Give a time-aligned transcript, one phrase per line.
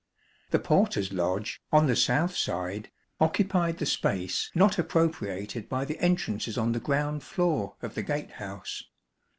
[0.49, 6.57] The porter's lodge, on the south side, occupied the space not appropriated by the entrances
[6.57, 8.83] on the ground floor of the gate house.